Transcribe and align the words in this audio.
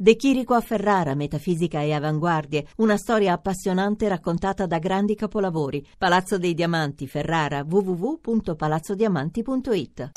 De 0.00 0.14
Chirico 0.14 0.54
a 0.54 0.60
Ferrara, 0.60 1.16
metafisica 1.16 1.82
e 1.82 1.92
avanguardie, 1.92 2.68
una 2.76 2.96
storia 2.96 3.32
appassionante 3.32 4.06
raccontata 4.06 4.64
da 4.64 4.78
grandi 4.78 5.16
capolavori. 5.16 5.84
Palazzo 5.98 6.38
dei 6.38 6.54
Diamanti, 6.54 7.08
Ferrara, 7.08 7.66
www.palazzodiamanti.it. 7.68 10.10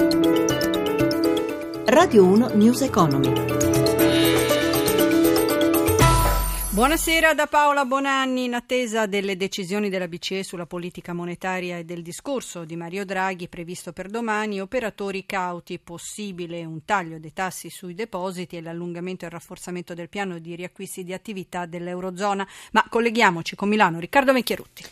Radio 1.85 2.25
1 2.25 2.49
News 2.53 2.81
Economy. 2.81 3.70
Buonasera 6.73 7.33
da 7.33 7.47
Paola 7.47 7.83
Bonanni. 7.83 8.45
In 8.45 8.53
attesa 8.53 9.05
delle 9.05 9.35
decisioni 9.35 9.89
della 9.89 10.07
BCE 10.07 10.41
sulla 10.41 10.65
politica 10.65 11.11
monetaria 11.11 11.77
e 11.77 11.83
del 11.83 12.01
discorso 12.01 12.63
di 12.63 12.77
Mario 12.77 13.03
Draghi 13.03 13.49
previsto 13.49 13.91
per 13.91 14.07
domani, 14.07 14.61
operatori 14.61 15.25
cauti, 15.25 15.79
possibile 15.79 16.63
un 16.63 16.85
taglio 16.85 17.19
dei 17.19 17.33
tassi 17.33 17.69
sui 17.69 17.93
depositi 17.93 18.55
e 18.55 18.61
l'allungamento 18.61 19.25
e 19.25 19.27
il 19.27 19.33
rafforzamento 19.33 19.93
del 19.93 20.07
piano 20.07 20.39
di 20.39 20.55
riacquisti 20.55 21.03
di 21.03 21.11
attività 21.11 21.65
dell'Eurozona. 21.65 22.47
Ma 22.71 22.85
colleghiamoci 22.87 23.57
con 23.57 23.67
Milano. 23.67 23.99
Riccardo 23.99 24.31
Vecchierutti. 24.31 24.83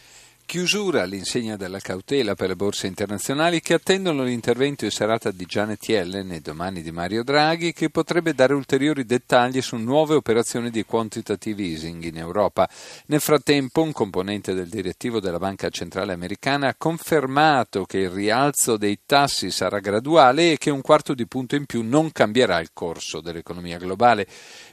Chiusura 0.50 1.04
all'insegna 1.04 1.58
della 1.58 1.78
cautela 1.78 2.34
per 2.34 2.48
le 2.48 2.56
borse 2.56 2.88
internazionali 2.88 3.62
che 3.62 3.76
attendono 3.76 4.24
l'intervento 4.24 4.84
in 4.84 4.90
serata 4.90 5.30
di 5.30 5.46
Janet 5.46 5.88
Yellen 5.88 6.32
e 6.32 6.40
domani 6.40 6.82
di 6.82 6.92
Mario 6.92 7.24
Draghi 7.24 7.72
che 7.72 7.92
potrebbe 7.92 8.34
dare 8.34 8.56
ulteriori 8.56 9.06
dettagli 9.06 9.62
su 9.62 9.76
nuove 9.76 10.16
operazioni 10.16 10.72
di 10.72 10.84
quantitative 10.86 11.62
easing 11.62 12.04
in 12.04 12.18
Europa. 12.18 12.68
Nel 13.06 13.20
frattempo 13.20 13.84
un 13.84 13.92
componente 13.92 14.56
del 14.56 14.70
direttivo 14.70 15.20
della 15.20 15.38
Banca 15.38 15.70
Centrale 15.70 16.14
Americana 16.14 16.70
ha 16.70 16.76
confermato 16.76 17.86
che 17.86 18.00
il 18.00 18.10
rialzo 18.10 18.76
dei 18.76 19.02
tassi 19.06 19.52
sarà 19.52 19.78
graduale 19.78 20.54
e 20.54 20.58
che 20.58 20.72
un 20.72 20.82
quarto 20.82 21.14
di 21.14 21.28
punto 21.28 21.58
in 21.58 21.68
più 21.68 21.84
non 21.84 22.12
cambierà 22.12 22.60
il 22.60 22.72
corso 22.74 23.22
dell'economia 23.22 23.78
globale. 23.78 24.26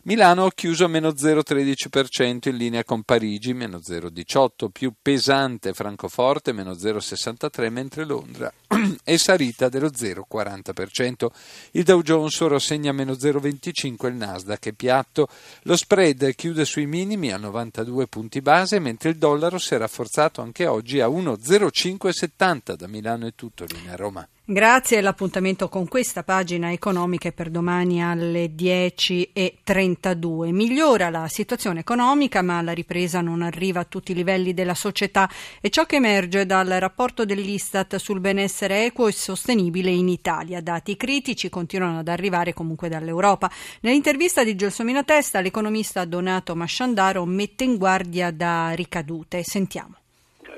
Milano 0.05 0.47
ha 0.47 0.53
chiuso 0.55 0.87
a 0.87 0.89
meno 0.89 1.11
0,13% 1.11 2.49
in 2.49 2.57
linea 2.57 2.83
con 2.83 3.03
Parigi, 3.03 3.53
meno 3.53 3.77
0,18%, 3.77 4.69
più 4.73 4.95
pesante 5.03 5.65
Francoforte, 5.75 6.53
meno 6.53 6.73
0,63%, 6.73 7.71
mentre 7.71 8.05
Londra 8.05 8.53
è 9.03 9.17
salita 9.17 9.69
dello 9.69 9.89
0,40%. 9.89 11.27
Il 11.73 11.85
Dow 11.85 12.03
Jones 12.03 12.41
ora 12.41 12.59
segna 12.59 12.93
meno 12.93 13.13
0,25%, 13.13 14.07
il 14.07 14.15
Nasdaq 14.15 14.67
è 14.69 14.73
piatto. 14.73 15.29
Lo 15.63 15.77
spread 15.77 16.35
chiude 16.35 16.65
sui 16.65 16.87
minimi 16.87 17.33
a 17.33 17.37
92 17.37 18.07
punti 18.07 18.41
base, 18.41 18.79
mentre 18.79 19.11
il 19.11 19.17
dollaro 19.17 19.59
si 19.59 19.75
è 19.75 19.79
rafforzato 19.79 20.43
anche 20.43 20.67
oggi 20.67 21.01
a 21.01 21.09
1,0570. 21.09 22.75
Da 22.75 22.87
Milano 22.87 23.27
è 23.27 23.33
tutto, 23.35 23.65
linea 23.65 23.97
Roma. 23.97 24.27
Grazie, 24.49 25.01
l'appuntamento 25.01 25.69
con 25.69 25.89
questa 25.89 26.23
pagina 26.23 26.71
economica 26.71 27.27
è 27.29 27.33
per 27.33 27.51
domani 27.51 28.01
alle 28.01 28.55
10.32. 28.55 30.53
Migliora 30.53 31.11
la 31.11 31.27
situazione 31.27 31.81
economica, 31.81 32.43
ma 32.43 32.63
la 32.63 32.71
ripresa 32.71 33.21
non 33.21 33.43
arriva 33.43 33.81
a 33.81 33.85
tutti 33.87 34.13
i 34.13 34.15
livelli 34.15 34.55
della 34.55 34.77
società 34.77 35.29
e 35.61 35.69
ciò 35.69 35.85
che 35.85 35.97
emerge 35.97 36.47
dal 36.47 36.69
rapporto 36.69 37.25
dell'Istat 37.25 37.97
sul 37.97 38.21
benessere 38.21 38.85
equo 38.85 39.09
e 39.09 39.13
sostenibile 39.13 39.91
in 39.91 40.07
Italia. 40.07 40.61
Dati 40.61 40.97
critici 40.97 41.49
continuano 41.49 41.99
ad 41.99 42.07
arrivare 42.07 42.53
comunque 42.53 42.89
dall'Europa. 42.89 43.51
Nell'intervista 43.81 44.45
di 44.45 44.55
Gelsomino 44.55 45.05
Testa, 45.05 45.41
l'economista 45.41 46.05
Donato 46.05 46.55
Masciandaro 46.55 47.25
mette 47.25 47.65
in 47.65 47.77
guardia 47.77 48.31
da 48.31 48.71
ricadute. 48.77 49.43
Sentiamo 49.43 49.97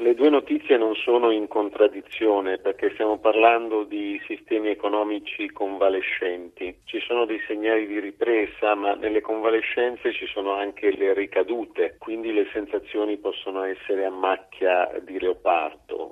le 0.09 0.15
due 0.15 0.31
notizie 0.31 0.79
non 0.79 0.95
sono 0.95 1.31
in 1.31 1.49
contraddizione 1.49 2.57
perché 2.57 2.91
stiamo 2.95 3.19
parlando 3.19 3.85
di 3.85 4.19
sistemi 4.27 4.71
economici 4.71 5.51
convalescenti. 5.51 6.75
Ci 6.85 6.99
sono 7.01 7.27
dei 7.27 7.39
segnali 7.47 7.87
di 7.87 8.01
ripresa, 8.01 8.75
ma 8.75 8.95
nelle 8.95 9.21
convalescenze 9.21 10.15
ci 10.15 10.25
sono 10.27 10.55
anche 10.55 10.97
le 10.97 11.13
ricadute, 11.13 11.97
quindi 11.99 12.33
le 12.33 12.49
sensazioni 12.55 13.19
possono 13.19 13.65
essere 13.65 14.07
a 14.07 14.11
macchia 14.11 14.91
di 15.03 15.21
leopardo. 15.21 16.08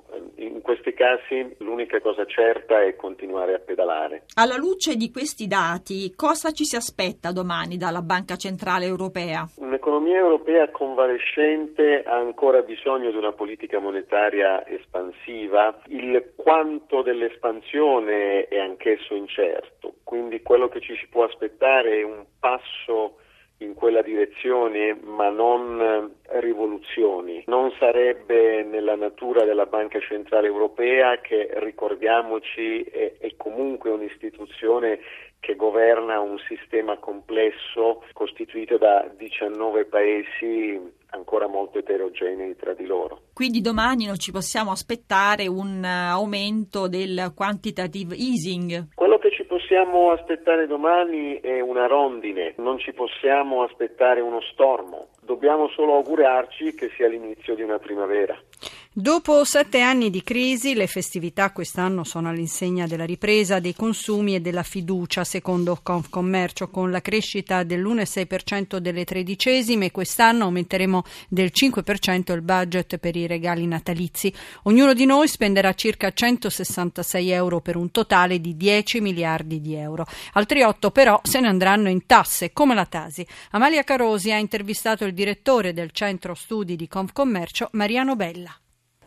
Questi 0.67 0.93
casi 0.93 1.55
l'unica 1.59 2.01
cosa 2.01 2.25
certa 2.25 2.83
è 2.83 2.97
continuare 2.97 3.53
a 3.53 3.59
pedalare. 3.59 4.25
Alla 4.35 4.57
luce 4.57 4.97
di 4.97 5.09
questi 5.11 5.47
dati, 5.47 6.13
cosa 6.13 6.51
ci 6.51 6.65
si 6.65 6.75
aspetta 6.75 7.31
domani 7.31 7.77
dalla 7.77 8.01
Banca 8.01 8.35
Centrale 8.35 8.83
Europea? 8.83 9.47
Un'economia 9.59 10.17
europea 10.17 10.69
convalescente 10.69 12.03
ha 12.03 12.17
ancora 12.17 12.63
bisogno 12.63 13.11
di 13.11 13.15
una 13.15 13.31
politica 13.31 13.79
monetaria 13.79 14.67
espansiva, 14.67 15.79
il 15.87 16.33
quanto 16.35 17.01
dell'espansione 17.01 18.49
è 18.49 18.59
anch'esso 18.59 19.15
incerto, 19.15 19.93
quindi 20.03 20.41
quello 20.41 20.67
che 20.67 20.81
ci 20.81 20.97
si 20.97 21.07
può 21.07 21.23
aspettare 21.23 21.99
è 21.99 22.03
un 22.03 22.25
passo 22.41 23.19
in 23.59 23.73
quella 23.73 24.01
direzione, 24.01 24.97
ma 25.01 25.29
non 25.29 26.11
rivoluzioni. 26.39 27.43
Non 27.47 27.71
sarebbe 27.79 28.63
nella 28.63 28.95
natura 28.95 29.45
della 29.45 29.65
Banca 29.65 29.99
Centrale 29.99 30.47
Europea 30.47 31.19
che, 31.21 31.49
ricordiamoci, 31.53 32.81
è, 32.83 33.13
è 33.19 33.33
comunque 33.35 33.89
un'istituzione 33.89 34.99
che 35.39 35.55
governa 35.55 36.19
un 36.19 36.37
sistema 36.47 36.97
complesso 36.97 38.03
costituito 38.13 38.77
da 38.77 39.09
19 39.15 39.85
paesi 39.85 40.95
ancora 41.11 41.47
molto 41.47 41.77
eterogenei 41.77 42.55
tra 42.55 42.73
di 42.73 42.85
loro. 42.85 43.21
Quindi 43.33 43.61
domani 43.61 44.05
non 44.05 44.17
ci 44.17 44.31
possiamo 44.31 44.71
aspettare 44.71 45.47
un 45.47 45.83
aumento 45.83 46.87
del 46.87 47.31
quantitative 47.35 48.15
easing? 48.15 48.87
Quello 49.17 49.31
che 49.31 49.43
ci 49.43 49.47
possiamo 49.47 50.11
aspettare 50.11 50.67
domani 50.67 51.39
è 51.39 51.59
una 51.59 51.87
rondine, 51.87 52.53
non 52.57 52.77
ci 52.77 52.93
possiamo 52.93 53.63
aspettare 53.63 54.21
uno 54.21 54.39
stormo. 54.51 55.07
Dobbiamo 55.21 55.69
solo 55.69 55.95
augurarci 55.95 56.75
che 56.75 56.91
sia 56.95 57.07
l'inizio 57.07 57.55
di 57.55 57.63
una 57.63 57.79
primavera. 57.79 58.39
Dopo 58.99 59.43
sette 59.43 59.81
anni 59.81 60.09
di 60.09 60.23
crisi, 60.23 60.73
le 60.73 60.87
festività 60.87 61.51
quest'anno 61.51 62.03
sono 62.03 62.29
all'insegna 62.29 62.87
della 62.87 63.05
ripresa 63.05 63.59
dei 63.59 63.75
consumi 63.75 64.33
e 64.33 64.39
della 64.39 64.63
fiducia, 64.63 65.23
secondo 65.23 65.77
Confcommercio, 65.83 66.69
con 66.69 66.89
la 66.89 66.99
crescita 66.99 67.61
dell'1,6% 67.61 68.77
delle 68.77 69.03
tredicesime. 69.03 69.91
Quest'anno 69.91 70.45
aumenteremo 70.45 71.03
del 71.29 71.51
5% 71.53 72.33
il 72.33 72.41
budget 72.41 72.97
per 72.97 73.15
i 73.15 73.27
regali 73.27 73.67
natalizi. 73.67 74.33
Ognuno 74.63 74.93
di 74.93 75.05
noi 75.05 75.27
spenderà 75.27 75.73
circa 75.73 76.11
166 76.11 77.29
euro 77.29 77.59
per 77.59 77.75
un 77.75 77.91
totale 77.91 78.41
di 78.41 78.57
10 78.57 78.99
miliardi 79.07 79.61
di 79.61 79.75
euro. 79.75 80.05
Altri 80.33 80.61
8 80.61 80.91
però 80.91 81.19
se 81.23 81.39
ne 81.39 81.47
andranno 81.47 81.89
in 81.89 82.05
tasse, 82.05 82.51
come 82.51 82.75
la 82.75 82.85
Tasi. 82.85 83.25
Amalia 83.51 83.83
Carosi 83.83 84.31
ha 84.31 84.37
intervistato 84.37 85.05
il 85.05 85.13
direttore 85.13 85.73
del 85.73 85.91
centro 85.91 86.33
studi 86.33 86.75
di 86.75 86.87
Confcommercio, 86.87 87.69
Mariano 87.71 88.15
Bella. 88.15 88.53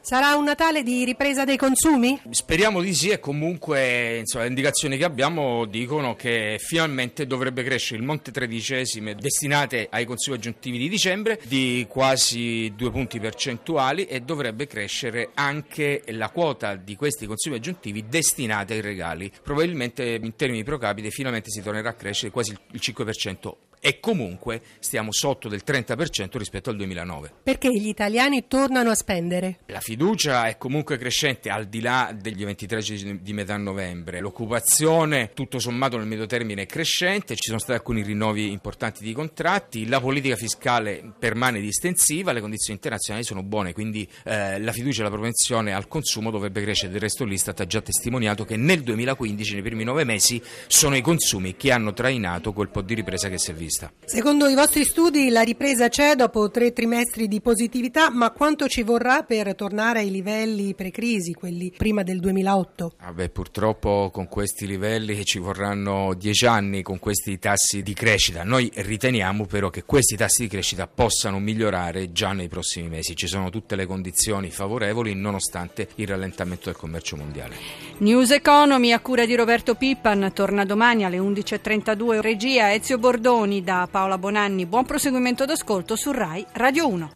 Sarà 0.03 0.34
un 0.34 0.44
Natale 0.44 0.83
di 0.83 1.05
ripresa 1.05 1.44
dei 1.44 1.59
consumi? 1.59 2.19
Speriamo 2.31 2.81
di 2.81 2.94
sì 2.94 3.11
e 3.11 3.21
comunque 3.21 4.19
insomma, 4.21 4.44
le 4.44 4.49
indicazioni 4.49 4.97
che 4.97 5.05
abbiamo 5.05 5.66
dicono 5.66 6.16
che 6.16 6.56
finalmente 6.59 7.27
dovrebbe 7.27 7.62
crescere 7.62 8.00
il 8.00 8.06
monte 8.06 8.33
tredicesime 8.33 9.15
destinate 9.15 9.89
ai 9.91 10.06
consumi 10.06 10.37
aggiuntivi 10.37 10.78
di 10.78 10.89
dicembre 10.89 11.39
di 11.47 11.87
quasi 11.87 12.72
due 12.75 12.91
punti 12.91 13.21
percentuali 13.21 14.06
e 14.06 14.21
dovrebbe 14.22 14.66
crescere 14.66 15.31
anche 15.34 16.03
la 16.06 16.31
quota 16.31 16.77
di 16.77 16.97
questi 16.97 17.27
consumi 17.27 17.56
aggiuntivi 17.56 18.06
destinati 18.09 18.72
ai 18.72 18.81
regali. 18.81 19.31
Probabilmente 19.43 20.19
in 20.21 20.34
termini 20.34 20.65
pro 20.65 20.78
capite 20.78 21.10
finalmente 21.10 21.50
si 21.50 21.60
tornerà 21.60 21.91
a 21.91 21.94
crescere 21.94 22.33
quasi 22.33 22.56
il 22.72 22.81
5% 22.83 23.53
e 23.81 23.99
comunque 23.99 24.61
stiamo 24.79 25.11
sotto 25.11 25.49
del 25.49 25.63
30% 25.67 26.37
rispetto 26.37 26.69
al 26.71 26.77
2009. 26.77 27.33
Perché 27.43 27.73
gli 27.73 27.89
italiani 27.89 28.47
tornano 28.47 28.91
a 28.91 28.95
spendere? 28.95 29.61
La 29.67 29.81
fiducia 29.81 30.47
è 30.47 30.59
comunque 30.59 30.99
crescente 30.99 31.49
al 31.49 31.67
di 31.67 31.81
là 31.81 32.15
degli 32.17 32.43
eventi 32.43 32.67
tragici 32.67 33.21
di 33.23 33.33
metà 33.33 33.57
novembre. 33.57 34.21
L'occupazione, 34.21 35.31
tutto 35.33 35.59
sommato 35.59 35.97
nel 35.97 36.07
medio 36.07 36.27
termine, 36.27 36.63
è 36.63 36.67
crescente, 36.67 37.35
ci 37.35 37.49
sono 37.49 37.59
stati 37.59 37.79
alcuni 37.79 38.03
rinnovi 38.03 38.53
importanti 38.53 39.03
di 39.03 39.15
contratti, 39.15 39.89
la 39.89 40.01
politica 40.01 40.37
fiscale 40.37 41.15
permane 41.19 41.60
distensiva, 41.60 42.33
le 42.33 42.41
condizioni 42.41 42.75
internazionali 42.75 43.25
sono 43.25 43.43
buone, 43.43 43.72
quindi 43.72 44.07
eh, 44.25 44.60
la 44.60 44.72
fiducia 44.72 45.01
e 45.01 45.04
la 45.04 45.10
propensione 45.10 45.72
al 45.72 45.89
consumo 45.89 46.31
dovrebbe 46.31 46.60
crescere. 46.60 46.93
Del 46.93 47.01
resto 47.01 47.25
l'Istat 47.25 47.60
ha 47.60 47.66
già 47.66 47.81
testimoniato 47.81 48.45
che 48.45 48.57
nel 48.57 48.83
2015, 48.83 49.54
nei 49.54 49.63
primi 49.63 49.84
nove 49.84 50.04
mesi, 50.04 50.41
sono 50.66 50.97
i 50.97 51.01
consumi 51.01 51.57
che 51.57 51.72
hanno 51.72 51.95
trainato 51.95 52.53
quel 52.53 52.69
po' 52.69 52.83
di 52.83 52.95
ripresa 52.95 53.31
che 53.31 53.39
si 53.39 53.51
è 53.51 53.54
vista 53.54 53.70
vista. 53.71 53.93
Secondo 54.05 54.49
i 54.49 54.55
vostri 54.55 54.84
studi 54.84 55.31
la 55.31 55.43
ripresa 55.43 55.89
c'è 55.89 56.17
dopo 56.17 56.51
tre 56.51 56.72
trimestri 56.72 57.28
di 57.28 57.41
positività, 57.41 58.11
ma 58.11 58.33
quanto 58.33 58.67
ci 58.67 58.83
vorrà 58.83 59.22
per 59.22 59.55
tornare 59.55 60.01
ai 60.01 60.11
livelli 60.11 60.75
pre-crisi, 60.75 61.33
quelli 61.33 61.72
prima 61.77 62.03
del 62.03 62.19
2008? 62.19 62.95
Ah 62.99 63.15
purtroppo 63.31 64.11
con 64.13 64.27
questi 64.27 64.67
livelli 64.67 65.25
ci 65.25 65.39
vorranno 65.39 66.15
dieci 66.15 66.47
anni 66.47 66.83
con 66.83 66.99
questi 66.99 67.39
tassi 67.39 67.83
di 67.83 67.95
crescita. 67.95 68.43
Noi 68.43 68.71
riteniamo 68.75 69.47
però 69.47 69.71
che 69.71 69.84
questi 69.84 70.16
tassi 70.16 70.43
di 70.43 70.49
crescita 70.49 70.89
possano 70.89 71.39
migliorare 71.39 72.11
già 72.11 72.33
nei 72.33 72.49
prossimi 72.49 72.89
mesi. 72.89 73.15
Ci 73.15 73.28
sono 73.28 73.51
tutte 73.51 73.77
le 73.77 73.87
condizioni 73.87 74.51
favorevoli 74.51 75.15
nonostante 75.15 75.89
il 75.97 76.09
rallentamento 76.09 76.65
del 76.65 76.77
commercio 76.77 77.16
mondiale. 77.16 77.55
News 77.99 78.31
Economy 78.33 78.93
a 78.93 79.01
cura 79.01 79.27
di 79.27 79.37
Roberto 79.37 79.75
Pippan 79.75 80.33
torna 80.34 80.65
domani 80.65 81.05
alle 81.05 81.19
11.32 81.19 82.21
regia 82.21 82.73
Ezio 82.73 82.99
Bordoni 82.99 83.59
da 83.62 83.89
Paola 83.91 84.18
Bonanni. 84.18 84.66
Buon 84.66 84.84
proseguimento 84.84 85.45
d'ascolto 85.45 85.97
su 85.97 86.12
RAI 86.12 86.47
Radio 86.53 86.89
1. 86.89 87.10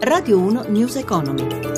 Radio 0.00 0.38
1 0.38 0.64
News 0.68 0.96
Economy. 0.96 1.77